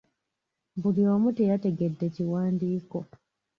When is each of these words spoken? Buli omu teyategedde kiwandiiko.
Buli 0.81 1.01
omu 1.13 1.29
teyategedde 1.37 2.05
kiwandiiko. 2.15 2.99